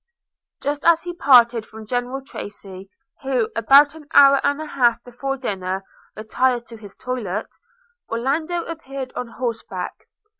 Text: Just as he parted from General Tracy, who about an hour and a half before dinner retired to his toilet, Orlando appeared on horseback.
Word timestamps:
Just 0.63 0.83
as 0.83 1.03
he 1.03 1.13
parted 1.13 1.63
from 1.63 1.85
General 1.85 2.25
Tracy, 2.25 2.89
who 3.21 3.49
about 3.55 3.93
an 3.93 4.07
hour 4.15 4.43
and 4.43 4.59
a 4.59 4.65
half 4.65 4.97
before 5.03 5.37
dinner 5.37 5.83
retired 6.15 6.65
to 6.69 6.77
his 6.77 6.95
toilet, 6.95 7.53
Orlando 8.09 8.63
appeared 8.63 9.13
on 9.15 9.27
horseback. 9.27 10.07